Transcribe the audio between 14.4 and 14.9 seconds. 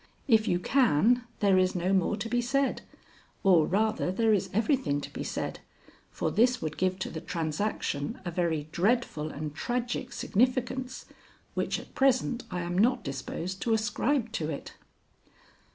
it."